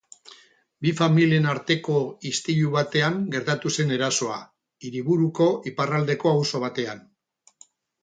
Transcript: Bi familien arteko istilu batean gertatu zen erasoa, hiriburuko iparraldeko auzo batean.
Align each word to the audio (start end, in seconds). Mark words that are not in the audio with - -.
Bi 0.85 0.93
familien 1.01 1.45
arteko 1.51 1.97
istilu 2.31 2.73
batean 2.77 3.21
gertatu 3.37 3.75
zen 3.77 3.95
erasoa, 4.01 4.41
hiriburuko 4.89 5.51
iparraldeko 5.75 6.37
auzo 6.37 6.67
batean. 6.69 7.09